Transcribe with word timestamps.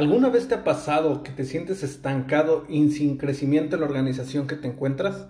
¿Alguna 0.00 0.30
vez 0.30 0.48
te 0.48 0.54
ha 0.54 0.64
pasado 0.64 1.22
que 1.22 1.30
te 1.30 1.44
sientes 1.44 1.82
estancado 1.82 2.64
y 2.70 2.90
sin 2.90 3.18
crecimiento 3.18 3.76
en 3.76 3.82
la 3.82 3.86
organización 3.86 4.46
que 4.46 4.56
te 4.56 4.66
encuentras? 4.66 5.26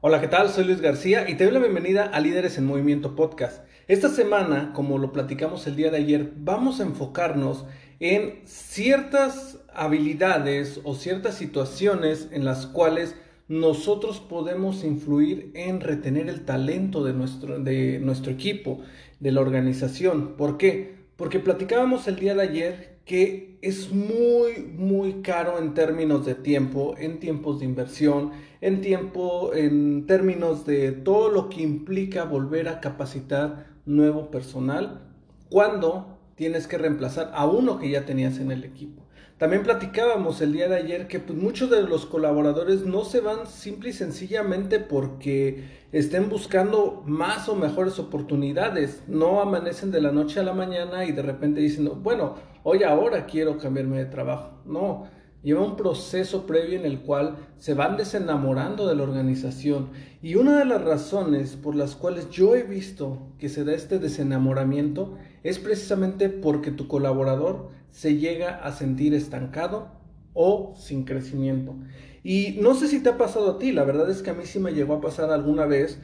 Hola, 0.00 0.22
¿qué 0.22 0.28
tal? 0.28 0.48
Soy 0.48 0.64
Luis 0.64 0.80
García 0.80 1.28
y 1.28 1.34
te 1.34 1.44
doy 1.44 1.52
la 1.52 1.58
bienvenida 1.60 2.04
a 2.04 2.18
Líderes 2.18 2.56
en 2.56 2.64
Movimiento 2.64 3.14
Podcast. 3.14 3.62
Esta 3.86 4.08
semana, 4.08 4.72
como 4.72 4.96
lo 4.96 5.12
platicamos 5.12 5.66
el 5.66 5.76
día 5.76 5.90
de 5.90 5.98
ayer, 5.98 6.32
vamos 6.38 6.80
a 6.80 6.84
enfocarnos 6.84 7.66
en 8.00 8.40
ciertas 8.46 9.58
habilidades 9.74 10.80
o 10.84 10.94
ciertas 10.94 11.34
situaciones 11.34 12.28
en 12.32 12.46
las 12.46 12.64
cuales 12.64 13.16
nosotros 13.48 14.18
podemos 14.18 14.82
influir 14.82 15.50
en 15.52 15.82
retener 15.82 16.30
el 16.30 16.46
talento 16.46 17.04
de 17.04 17.12
nuestro, 17.12 17.58
de 17.58 17.98
nuestro 17.98 18.32
equipo, 18.32 18.80
de 19.20 19.30
la 19.30 19.42
organización. 19.42 20.38
¿Por 20.38 20.56
qué? 20.56 20.96
Porque 21.18 21.40
platicábamos 21.40 22.06
el 22.06 22.14
día 22.14 22.36
de 22.36 22.42
ayer 22.42 23.00
que 23.04 23.58
es 23.60 23.90
muy, 23.90 24.72
muy 24.76 25.14
caro 25.14 25.58
en 25.58 25.74
términos 25.74 26.24
de 26.24 26.36
tiempo, 26.36 26.94
en 26.96 27.18
tiempos 27.18 27.58
de 27.58 27.64
inversión, 27.64 28.30
en 28.60 28.80
tiempo, 28.80 29.52
en 29.52 30.06
términos 30.06 30.64
de 30.64 30.92
todo 30.92 31.28
lo 31.28 31.48
que 31.48 31.60
implica 31.60 32.22
volver 32.22 32.68
a 32.68 32.80
capacitar 32.80 33.66
nuevo 33.84 34.30
personal 34.30 35.08
cuando 35.50 36.20
tienes 36.36 36.68
que 36.68 36.78
reemplazar 36.78 37.32
a 37.34 37.46
uno 37.46 37.80
que 37.80 37.90
ya 37.90 38.06
tenías 38.06 38.38
en 38.38 38.52
el 38.52 38.62
equipo. 38.62 39.02
También 39.38 39.62
platicábamos 39.62 40.40
el 40.40 40.52
día 40.52 40.68
de 40.68 40.74
ayer 40.74 41.06
que 41.06 41.20
pues, 41.20 41.38
muchos 41.38 41.70
de 41.70 41.82
los 41.82 42.06
colaboradores 42.06 42.84
no 42.84 43.04
se 43.04 43.20
van 43.20 43.46
simple 43.46 43.90
y 43.90 43.92
sencillamente 43.92 44.80
porque 44.80 45.62
estén 45.92 46.28
buscando 46.28 47.04
más 47.06 47.48
o 47.48 47.54
mejores 47.54 48.00
oportunidades. 48.00 49.04
No 49.06 49.40
amanecen 49.40 49.92
de 49.92 50.00
la 50.00 50.10
noche 50.10 50.40
a 50.40 50.42
la 50.42 50.54
mañana 50.54 51.04
y 51.04 51.12
de 51.12 51.22
repente 51.22 51.60
dicen, 51.60 51.88
bueno, 52.02 52.34
hoy 52.64 52.82
ahora 52.82 53.26
quiero 53.26 53.58
cambiarme 53.58 53.98
de 53.98 54.06
trabajo. 54.06 54.58
No, 54.64 55.06
lleva 55.44 55.62
un 55.62 55.76
proceso 55.76 56.44
previo 56.44 56.76
en 56.76 56.84
el 56.84 57.02
cual 57.02 57.36
se 57.58 57.74
van 57.74 57.96
desenamorando 57.96 58.88
de 58.88 58.96
la 58.96 59.04
organización. 59.04 59.90
Y 60.20 60.34
una 60.34 60.58
de 60.58 60.64
las 60.64 60.82
razones 60.82 61.54
por 61.54 61.76
las 61.76 61.94
cuales 61.94 62.28
yo 62.30 62.56
he 62.56 62.64
visto 62.64 63.28
que 63.38 63.48
se 63.48 63.62
da 63.62 63.72
este 63.72 64.00
desenamoramiento 64.00 65.16
es 65.44 65.60
precisamente 65.60 66.28
porque 66.28 66.72
tu 66.72 66.88
colaborador 66.88 67.77
se 67.90 68.16
llega 68.16 68.56
a 68.56 68.72
sentir 68.72 69.14
estancado 69.14 69.88
o 70.34 70.74
sin 70.76 71.04
crecimiento. 71.04 71.76
Y 72.22 72.58
no 72.60 72.74
sé 72.74 72.88
si 72.88 73.02
te 73.02 73.10
ha 73.10 73.18
pasado 73.18 73.52
a 73.52 73.58
ti, 73.58 73.72
la 73.72 73.84
verdad 73.84 74.10
es 74.10 74.22
que 74.22 74.30
a 74.30 74.34
mí 74.34 74.44
sí 74.44 74.58
me 74.58 74.72
llegó 74.72 74.94
a 74.94 75.00
pasar 75.00 75.30
alguna 75.30 75.66
vez 75.66 75.98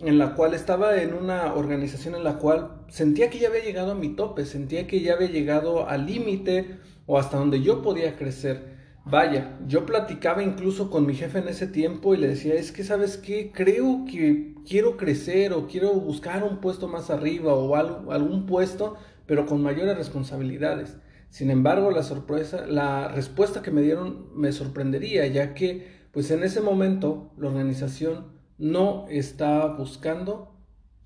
en 0.00 0.18
la 0.18 0.34
cual 0.34 0.54
estaba 0.54 1.02
en 1.02 1.12
una 1.12 1.54
organización 1.54 2.14
en 2.14 2.24
la 2.24 2.38
cual 2.38 2.82
sentía 2.88 3.30
que 3.30 3.38
ya 3.38 3.48
había 3.48 3.62
llegado 3.62 3.92
a 3.92 3.94
mi 3.94 4.10
tope, 4.10 4.46
sentía 4.46 4.86
que 4.86 5.00
ya 5.00 5.14
había 5.14 5.28
llegado 5.28 5.88
al 5.88 6.06
límite 6.06 6.78
o 7.06 7.18
hasta 7.18 7.36
donde 7.36 7.62
yo 7.62 7.82
podía 7.82 8.16
crecer. 8.16 8.80
Vaya, 9.04 9.58
yo 9.66 9.86
platicaba 9.86 10.42
incluso 10.42 10.90
con 10.90 11.06
mi 11.06 11.14
jefe 11.14 11.38
en 11.38 11.48
ese 11.48 11.66
tiempo 11.66 12.14
y 12.14 12.18
le 12.18 12.28
decía, 12.28 12.54
es 12.54 12.70
que 12.70 12.84
sabes 12.84 13.16
qué, 13.16 13.50
creo 13.52 14.04
que 14.04 14.54
quiero 14.68 14.96
crecer 14.96 15.52
o 15.52 15.66
quiero 15.66 15.92
buscar 15.94 16.44
un 16.44 16.60
puesto 16.60 16.86
más 16.86 17.10
arriba 17.10 17.54
o 17.54 17.74
algún 17.74 18.46
puesto, 18.46 18.96
pero 19.26 19.46
con 19.46 19.62
mayores 19.62 19.96
responsabilidades. 19.96 20.96
Sin 21.30 21.50
embargo, 21.50 21.92
la 21.92 22.02
sorpresa, 22.02 22.66
la 22.66 23.08
respuesta 23.08 23.62
que 23.62 23.70
me 23.70 23.82
dieron 23.82 24.28
me 24.34 24.52
sorprendería, 24.52 25.26
ya 25.28 25.54
que 25.54 26.00
pues 26.12 26.30
en 26.32 26.42
ese 26.42 26.60
momento 26.60 27.32
la 27.38 27.48
organización 27.48 28.32
no 28.58 29.06
está 29.08 29.66
buscando 29.68 30.56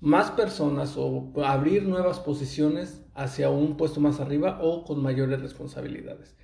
más 0.01 0.31
personas 0.31 0.95
o 0.97 1.31
abrir 1.45 1.83
nuevas 1.83 2.19
posiciones 2.19 3.03
hacia 3.13 3.49
un 3.49 3.77
puesto 3.77 4.01
más 4.01 4.19
arriba 4.19 4.59
o 4.61 4.83
con 4.83 5.01
mayores 5.01 5.41
responsabilidades. 5.41 6.35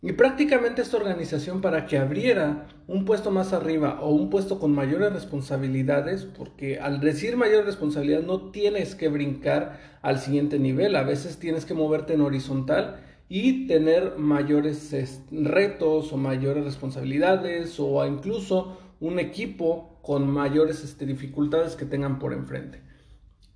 Y 0.00 0.12
prácticamente 0.12 0.80
esta 0.80 0.96
organización 0.96 1.60
para 1.60 1.86
que 1.86 1.98
abriera 1.98 2.66
un 2.86 3.04
puesto 3.04 3.30
más 3.30 3.52
arriba 3.52 4.00
o 4.00 4.10
un 4.10 4.30
puesto 4.30 4.58
con 4.58 4.72
mayores 4.72 5.12
responsabilidades, 5.12 6.24
porque 6.24 6.78
al 6.78 7.00
decir 7.00 7.36
mayor 7.36 7.66
responsabilidad 7.66 8.22
no 8.22 8.50
tienes 8.50 8.94
que 8.94 9.08
brincar 9.08 9.80
al 10.00 10.18
siguiente 10.18 10.58
nivel, 10.58 10.96
a 10.96 11.02
veces 11.02 11.38
tienes 11.38 11.64
que 11.64 11.74
moverte 11.74 12.14
en 12.14 12.20
horizontal 12.20 13.00
y 13.28 13.66
tener 13.66 14.16
mayores 14.16 14.94
retos 15.30 16.12
o 16.12 16.16
mayores 16.16 16.64
responsabilidades 16.64 17.78
o 17.78 18.04
incluso 18.06 18.78
un 19.00 19.18
equipo 19.18 19.98
con 20.02 20.30
mayores 20.30 20.82
este, 20.82 21.04
dificultades 21.06 21.76
que 21.76 21.84
tengan 21.84 22.18
por 22.18 22.32
enfrente. 22.32 22.82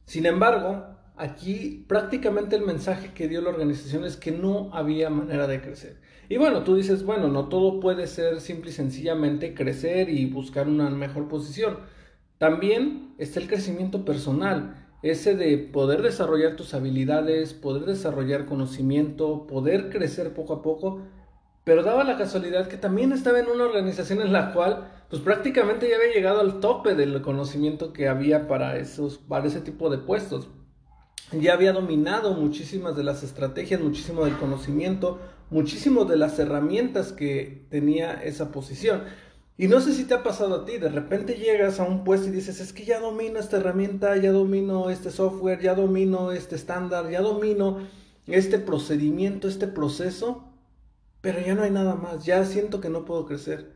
Sin 0.05 0.27
embargo, 0.27 0.85
aquí 1.17 1.85
prácticamente 1.89 2.57
el 2.57 2.67
mensaje 2.67 3.13
que 3.15 3.29
dio 3.29 3.41
la 3.41 3.51
organización 3.51 4.05
es 4.05 4.17
que 4.17 4.33
no 4.33 4.71
había 4.75 5.09
manera 5.09 5.47
de 5.47 5.63
crecer. 5.63 6.01
Y 6.29 6.37
bueno, 6.37 6.65
tú 6.65 6.77
dices, 6.77 7.05
bueno, 7.05 7.29
no 7.29 7.49
todo 7.49 7.81
puede 7.81 8.07
ser 8.07 8.41
simple 8.41 8.71
y 8.71 8.75
sencillamente 8.75 9.55
crecer 9.55 10.09
y 10.11 10.27
buscar 10.27 10.69
una 10.69 10.91
mejor 10.91 11.29
posición. 11.29 11.79
También 12.39 13.15
está 13.19 13.41
el 13.41 13.49
crecimiento 13.49 14.05
personal 14.05 14.92
ese 15.03 15.35
de 15.35 15.59
poder 15.59 16.03
desarrollar 16.03 16.57
tus 16.57 16.75
habilidades, 16.75 17.55
poder 17.55 17.85
desarrollar 17.85 18.47
conocimiento, 18.47 19.47
poder 19.47 19.91
crecer 19.91 20.33
poco 20.33 20.55
a 20.55 20.63
poco, 20.63 21.01
pero 21.65 21.83
daba 21.83 22.05
la 22.05 22.17
casualidad 22.17 22.69
que 22.69 22.77
también 22.77 23.13
estaba 23.13 23.39
en 23.39 23.49
una 23.49 23.65
organización 23.65 24.21
en 24.21 24.33
la 24.33 24.53
cual 24.53 24.91
pues 25.11 25.23
prácticamente 25.23 25.89
ya 25.89 25.97
había 25.97 26.13
llegado 26.13 26.41
al 26.41 26.61
tope 26.61 26.95
del 26.95 27.21
conocimiento 27.23 27.93
que 27.93 28.09
había 28.09 28.49
para 28.49 28.79
esos 28.79 29.19
para 29.19 29.47
ese 29.47 29.61
tipo 29.61 29.91
de 29.91 29.99
puestos. 29.99 30.49
Ya 31.33 31.55
había 31.55 31.73
dominado 31.73 32.35
muchísimas 32.35 32.97
de 32.97 33.05
las 33.05 33.23
estrategias, 33.23 33.81
muchísimo 33.81 34.25
del 34.25 34.37
conocimiento, 34.37 35.19
muchísimo 35.51 36.05
de 36.05 36.17
las 36.17 36.39
herramientas 36.39 37.13
que 37.13 37.67
tenía 37.71 38.15
esa 38.15 38.51
posición. 38.53 39.03
Y 39.59 39.69
no 39.69 39.81
sé 39.81 39.93
si 39.95 40.05
te 40.05 40.15
ha 40.15 40.23
pasado 40.23 40.55
a 40.55 40.65
ti, 40.65 40.79
de 40.79 40.89
repente 40.89 41.35
llegas 41.35 41.79
a 41.79 41.85
un 41.85 42.05
puesto 42.05 42.29
y 42.29 42.33
dices, 42.33 42.61
es 42.61 42.73
que 42.73 42.85
ya 42.85 43.01
domino 43.01 43.39
esta 43.39 43.59
herramienta, 43.59 44.17
ya 44.17 44.33
domino 44.33 44.89
este 44.89 45.11
software, 45.11 45.61
ya 45.61 45.75
domino 45.75 46.33
este 46.33 46.57
estándar, 46.57 47.11
ya 47.11 47.21
domino 47.21 47.87
este 48.27 48.59
procedimiento, 48.59 49.49
este 49.49 49.67
proceso, 49.67 50.53
pero 51.21 51.41
ya 51.41 51.55
no 51.55 51.63
hay 51.63 51.71
nada 51.71 51.95
más, 51.95 52.25
ya 52.25 52.45
siento 52.47 52.81
que 52.81 52.89
no 52.89 53.05
puedo 53.05 53.27
crecer. 53.27 53.73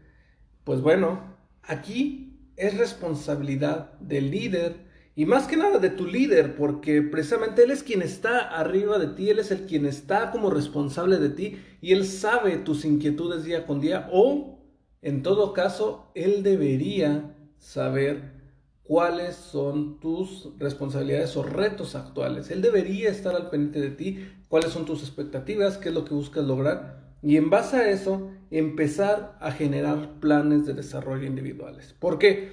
Pues 0.64 0.80
bueno, 0.80 1.36
aquí 1.62 2.40
es 2.56 2.76
responsabilidad 2.78 3.92
del 4.00 4.30
líder 4.30 4.86
y 5.14 5.26
más 5.26 5.46
que 5.46 5.56
nada 5.56 5.78
de 5.78 5.90
tu 5.90 6.06
líder, 6.06 6.56
porque 6.56 7.02
precisamente 7.02 7.64
él 7.64 7.70
es 7.70 7.82
quien 7.82 8.02
está 8.02 8.38
arriba 8.38 8.98
de 8.98 9.08
ti, 9.08 9.30
él 9.30 9.38
es 9.38 9.50
el 9.50 9.66
quien 9.66 9.86
está 9.86 10.30
como 10.30 10.50
responsable 10.50 11.18
de 11.18 11.30
ti 11.30 11.58
y 11.80 11.92
él 11.92 12.06
sabe 12.06 12.56
tus 12.56 12.84
inquietudes 12.84 13.44
día 13.44 13.66
con 13.66 13.80
día 13.80 14.08
o 14.10 14.55
en 15.02 15.22
todo 15.22 15.52
caso, 15.52 16.10
él 16.14 16.42
debería 16.42 17.36
saber 17.58 18.32
cuáles 18.82 19.34
son 19.34 19.98
tus 20.00 20.50
responsabilidades 20.58 21.36
o 21.36 21.42
retos 21.42 21.94
actuales. 21.94 22.50
Él 22.50 22.62
debería 22.62 23.10
estar 23.10 23.34
al 23.34 23.50
pendiente 23.50 23.80
de 23.80 23.90
ti, 23.90 24.28
cuáles 24.48 24.70
son 24.70 24.84
tus 24.84 25.02
expectativas, 25.02 25.78
qué 25.78 25.88
es 25.88 25.94
lo 25.94 26.04
que 26.04 26.14
buscas 26.14 26.44
lograr 26.44 27.06
y 27.22 27.36
en 27.36 27.50
base 27.50 27.76
a 27.76 27.90
eso 27.90 28.30
empezar 28.50 29.36
a 29.40 29.50
generar 29.50 30.20
planes 30.20 30.66
de 30.66 30.74
desarrollo 30.74 31.26
individuales. 31.26 31.94
¿Por 31.98 32.18
qué? 32.18 32.52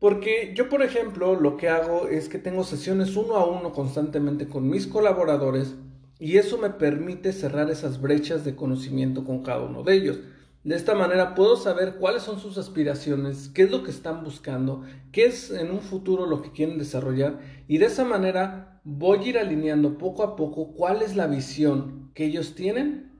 Porque 0.00 0.52
yo, 0.56 0.68
por 0.68 0.82
ejemplo, 0.82 1.38
lo 1.38 1.56
que 1.56 1.68
hago 1.68 2.08
es 2.08 2.28
que 2.28 2.38
tengo 2.38 2.64
sesiones 2.64 3.16
uno 3.16 3.36
a 3.36 3.46
uno 3.46 3.72
constantemente 3.72 4.48
con 4.48 4.68
mis 4.68 4.86
colaboradores 4.86 5.76
y 6.18 6.38
eso 6.38 6.58
me 6.58 6.70
permite 6.70 7.32
cerrar 7.32 7.70
esas 7.70 8.00
brechas 8.00 8.44
de 8.44 8.56
conocimiento 8.56 9.24
con 9.24 9.42
cada 9.42 9.62
uno 9.62 9.82
de 9.82 9.94
ellos. 9.94 10.18
De 10.64 10.74
esta 10.76 10.94
manera 10.94 11.34
puedo 11.34 11.56
saber 11.56 11.96
cuáles 11.96 12.22
son 12.22 12.40
sus 12.40 12.56
aspiraciones, 12.56 13.50
qué 13.50 13.64
es 13.64 13.70
lo 13.70 13.82
que 13.82 13.90
están 13.90 14.24
buscando, 14.24 14.82
qué 15.12 15.26
es 15.26 15.50
en 15.50 15.70
un 15.70 15.80
futuro 15.80 16.24
lo 16.24 16.40
que 16.40 16.52
quieren 16.52 16.78
desarrollar 16.78 17.38
y 17.68 17.76
de 17.76 17.84
esa 17.84 18.06
manera 18.06 18.80
voy 18.82 19.18
a 19.18 19.28
ir 19.28 19.38
alineando 19.38 19.98
poco 19.98 20.22
a 20.22 20.36
poco 20.36 20.72
cuál 20.72 21.02
es 21.02 21.16
la 21.16 21.26
visión 21.26 22.10
que 22.14 22.24
ellos 22.24 22.54
tienen 22.54 23.12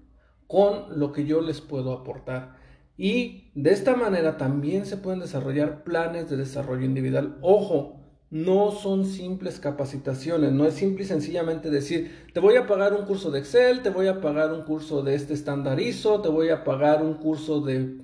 con 0.47 0.99
lo 0.99 1.13
que 1.13 1.27
yo 1.27 1.43
les 1.43 1.61
puedo 1.61 1.93
aportar. 1.93 2.57
Y 2.97 3.51
de 3.55 3.73
esta 3.73 3.95
manera 3.95 4.39
también 4.39 4.87
se 4.87 4.97
pueden 4.97 5.21
desarrollar 5.21 5.85
planes 5.85 6.31
de 6.31 6.39
desarrollo 6.39 6.87
individual. 6.87 7.37
Ojo, 7.43 8.04
no 8.35 8.73
son 8.73 9.07
simples 9.07 9.61
capacitaciones, 9.61 10.51
no 10.51 10.67
es 10.67 10.75
simple 10.75 11.05
y 11.05 11.07
sencillamente 11.07 11.71
decir, 11.71 12.27
te 12.33 12.41
voy 12.41 12.57
a 12.57 12.67
pagar 12.67 12.93
un 12.93 13.07
curso 13.07 13.31
de 13.31 13.39
Excel, 13.39 13.81
te 13.83 13.91
voy 13.91 14.09
a 14.09 14.21
pagar 14.21 14.53
un 14.53 14.63
curso 14.63 15.05
de 15.05 15.15
este 15.15 15.35
estandarizo, 15.35 16.21
te 16.21 16.31
voy 16.31 16.49
a 16.49 16.65
pagar 16.65 17.05
un 17.05 17.15
curso 17.15 17.61
de 17.61 17.99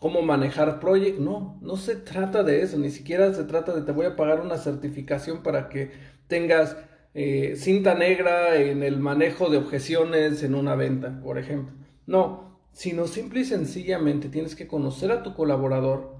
cómo 0.00 0.22
manejar 0.22 0.80
Project. 0.80 1.18
No, 1.18 1.58
no 1.60 1.76
se 1.76 1.96
trata 1.96 2.42
de 2.42 2.62
eso, 2.62 2.78
ni 2.78 2.88
siquiera 2.88 3.34
se 3.34 3.44
trata 3.44 3.74
de 3.74 3.82
te 3.82 3.92
voy 3.92 4.06
a 4.06 4.16
pagar 4.16 4.40
una 4.40 4.56
certificación 4.56 5.42
para 5.42 5.68
que 5.68 5.90
tengas 6.28 6.78
eh, 7.12 7.52
cinta 7.58 7.94
negra 7.94 8.56
en 8.56 8.82
el 8.82 8.98
manejo 8.98 9.50
de 9.50 9.58
objeciones 9.58 10.42
en 10.42 10.54
una 10.54 10.76
venta, 10.76 11.20
por 11.22 11.36
ejemplo. 11.36 11.74
No, 12.06 12.58
sino 12.72 13.06
simple 13.06 13.40
y 13.40 13.44
sencillamente 13.44 14.30
tienes 14.30 14.56
que 14.56 14.66
conocer 14.66 15.12
a 15.12 15.22
tu 15.22 15.34
colaborador, 15.34 16.16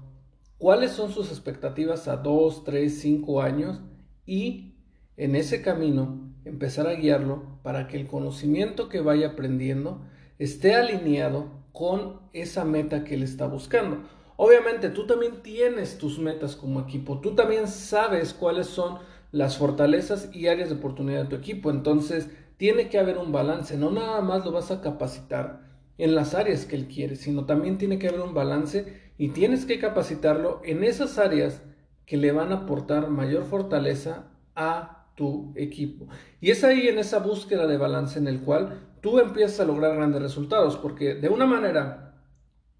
cuáles 0.57 0.91
son 0.91 1.11
sus 1.11 1.29
expectativas 1.29 2.07
a 2.07 2.17
2, 2.17 2.63
3, 2.63 2.99
5 2.99 3.41
años 3.41 3.81
y 4.25 4.75
en 5.17 5.35
ese 5.35 5.61
camino 5.61 6.31
empezar 6.45 6.87
a 6.87 6.93
guiarlo 6.93 7.59
para 7.63 7.87
que 7.87 7.97
el 7.97 8.07
conocimiento 8.07 8.89
que 8.89 9.01
vaya 9.01 9.29
aprendiendo 9.29 10.05
esté 10.37 10.75
alineado 10.75 11.65
con 11.71 12.21
esa 12.33 12.63
meta 12.65 13.03
que 13.03 13.15
él 13.15 13.23
está 13.23 13.47
buscando. 13.47 14.03
Obviamente 14.37 14.89
tú 14.89 15.07
también 15.07 15.41
tienes 15.41 15.97
tus 15.97 16.19
metas 16.19 16.55
como 16.55 16.81
equipo, 16.81 17.19
tú 17.19 17.35
también 17.35 17.67
sabes 17.67 18.33
cuáles 18.33 18.67
son 18.67 18.99
las 19.31 19.57
fortalezas 19.57 20.29
y 20.33 20.47
áreas 20.47 20.69
de 20.69 20.75
oportunidad 20.75 21.23
de 21.23 21.29
tu 21.29 21.35
equipo, 21.35 21.69
entonces 21.69 22.29
tiene 22.57 22.89
que 22.89 22.99
haber 22.99 23.17
un 23.17 23.31
balance, 23.31 23.77
no 23.77 23.91
nada 23.91 24.21
más 24.21 24.45
lo 24.45 24.51
vas 24.51 24.71
a 24.71 24.81
capacitar 24.81 25.65
en 25.97 26.15
las 26.15 26.33
áreas 26.35 26.65
que 26.65 26.75
él 26.75 26.87
quiere, 26.87 27.15
sino 27.15 27.45
también 27.45 27.77
tiene 27.77 27.97
que 27.99 28.07
haber 28.07 28.21
un 28.21 28.33
balance 28.33 29.04
y 29.17 29.29
tienes 29.29 29.65
que 29.65 29.79
capacitarlo 29.79 30.61
en 30.63 30.83
esas 30.83 31.17
áreas 31.17 31.61
que 32.05 32.17
le 32.17 32.31
van 32.31 32.51
a 32.51 32.57
aportar 32.57 33.09
mayor 33.09 33.45
fortaleza 33.45 34.27
a 34.55 35.07
tu 35.15 35.53
equipo. 35.55 36.07
Y 36.41 36.51
es 36.51 36.63
ahí 36.63 36.87
en 36.87 36.99
esa 36.99 37.19
búsqueda 37.19 37.67
de 37.67 37.77
balance 37.77 38.19
en 38.19 38.27
el 38.27 38.41
cual 38.41 38.81
tú 39.01 39.19
empiezas 39.19 39.61
a 39.61 39.65
lograr 39.65 39.95
grandes 39.95 40.21
resultados, 40.21 40.77
porque 40.77 41.15
de 41.15 41.29
una 41.29 41.45
manera 41.45 42.15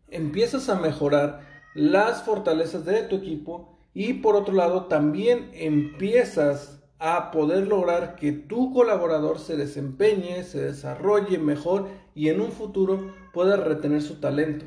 empiezas 0.09 0.69
a 0.69 0.75
mejorar 0.75 1.41
las 1.73 2.23
fortalezas 2.23 2.85
de 2.85 3.03
tu 3.03 3.17
equipo 3.17 3.79
y 3.93 4.13
por 4.13 4.35
otro 4.35 4.53
lado 4.53 4.85
también 4.85 5.49
empiezas 5.53 6.83
a 6.99 7.31
poder 7.31 7.67
lograr 7.67 8.15
que 8.15 8.31
tu 8.31 8.73
colaborador 8.73 9.39
se 9.39 9.57
desempeñe, 9.57 10.43
se 10.43 10.61
desarrolle 10.61 11.37
mejor 11.37 11.89
y 12.13 12.29
en 12.29 12.41
un 12.41 12.51
futuro 12.51 13.13
pueda 13.33 13.57
retener 13.57 14.01
su 14.01 14.15
talento. 14.19 14.65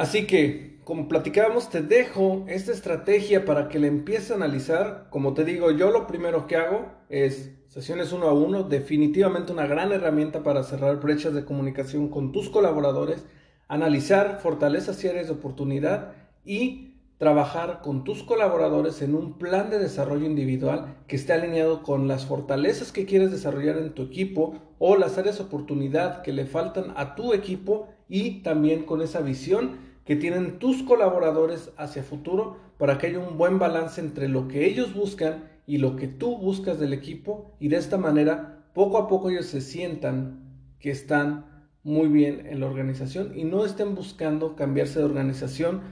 Así 0.00 0.26
que, 0.26 0.80
como 0.84 1.08
platicábamos, 1.08 1.68
te 1.68 1.82
dejo 1.82 2.46
esta 2.48 2.72
estrategia 2.72 3.44
para 3.44 3.68
que 3.68 3.78
la 3.78 3.86
empieces 3.86 4.30
a 4.30 4.36
analizar. 4.36 5.08
Como 5.10 5.34
te 5.34 5.44
digo, 5.44 5.72
yo 5.72 5.90
lo 5.90 6.06
primero 6.06 6.46
que 6.46 6.56
hago 6.56 6.86
es 7.10 7.54
sesiones 7.66 8.10
uno 8.10 8.26
a 8.26 8.32
uno, 8.32 8.62
definitivamente 8.62 9.52
una 9.52 9.66
gran 9.66 9.92
herramienta 9.92 10.42
para 10.42 10.62
cerrar 10.62 11.00
brechas 11.00 11.34
de 11.34 11.44
comunicación 11.44 12.08
con 12.08 12.32
tus 12.32 12.48
colaboradores, 12.48 13.26
analizar 13.68 14.40
fortalezas 14.40 15.04
y 15.04 15.08
áreas 15.08 15.26
de 15.26 15.34
oportunidad 15.34 16.12
y 16.46 16.94
trabajar 17.18 17.82
con 17.82 18.02
tus 18.02 18.22
colaboradores 18.22 19.02
en 19.02 19.14
un 19.14 19.36
plan 19.36 19.68
de 19.68 19.78
desarrollo 19.78 20.24
individual 20.24 20.96
que 21.08 21.16
esté 21.16 21.34
alineado 21.34 21.82
con 21.82 22.08
las 22.08 22.24
fortalezas 22.24 22.90
que 22.90 23.04
quieres 23.04 23.32
desarrollar 23.32 23.76
en 23.76 23.92
tu 23.92 24.04
equipo 24.04 24.54
o 24.78 24.96
las 24.96 25.18
áreas 25.18 25.36
de 25.36 25.44
oportunidad 25.44 26.22
que 26.22 26.32
le 26.32 26.46
faltan 26.46 26.94
a 26.96 27.14
tu 27.16 27.34
equipo 27.34 27.88
y 28.08 28.42
también 28.42 28.84
con 28.84 29.02
esa 29.02 29.20
visión 29.20 29.89
que 30.10 30.16
tienen 30.16 30.58
tus 30.58 30.82
colaboradores 30.82 31.70
hacia 31.76 32.02
futuro 32.02 32.56
para 32.78 32.98
que 32.98 33.06
haya 33.06 33.20
un 33.20 33.38
buen 33.38 33.60
balance 33.60 34.00
entre 34.00 34.26
lo 34.26 34.48
que 34.48 34.66
ellos 34.66 34.92
buscan 34.92 35.44
y 35.68 35.78
lo 35.78 35.94
que 35.94 36.08
tú 36.08 36.36
buscas 36.36 36.80
del 36.80 36.92
equipo 36.92 37.54
y 37.60 37.68
de 37.68 37.76
esta 37.76 37.96
manera 37.96 38.64
poco 38.74 38.98
a 38.98 39.06
poco 39.06 39.30
ellos 39.30 39.46
se 39.46 39.60
sientan 39.60 40.40
que 40.80 40.90
están 40.90 41.64
muy 41.84 42.08
bien 42.08 42.44
en 42.48 42.58
la 42.58 42.66
organización 42.66 43.38
y 43.38 43.44
no 43.44 43.64
estén 43.64 43.94
buscando 43.94 44.56
cambiarse 44.56 44.98
de 44.98 45.04
organización 45.04 45.82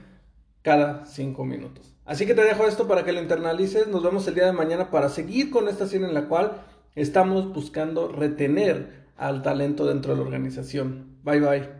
cada 0.63 1.05
cinco 1.05 1.45
minutos. 1.45 1.95
Así 2.03 2.25
que 2.25 2.35
te 2.35 2.43
dejo 2.43 2.67
esto 2.67 2.89
para 2.89 3.05
que 3.05 3.13
lo 3.13 3.21
internalices. 3.21 3.87
Nos 3.87 4.03
vemos 4.03 4.27
el 4.27 4.35
día 4.35 4.47
de 4.47 4.51
mañana 4.51 4.91
para 4.91 5.07
seguir 5.07 5.49
con 5.49 5.69
esta 5.69 5.87
serie 5.87 6.07
en 6.07 6.13
la 6.13 6.27
cual 6.27 6.63
estamos 6.93 7.53
buscando 7.53 8.09
retener 8.09 9.05
al 9.15 9.43
talento 9.43 9.85
dentro 9.85 10.11
de 10.11 10.17
la 10.17 10.25
organización. 10.25 11.19
Bye 11.23 11.39
bye. 11.39 11.78